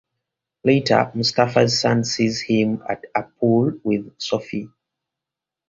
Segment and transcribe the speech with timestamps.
[0.63, 4.67] Later Mustafa's son sees him at a pool with Sophie.